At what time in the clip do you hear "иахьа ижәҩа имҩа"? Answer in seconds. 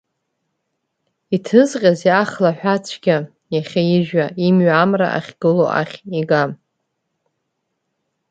3.53-4.73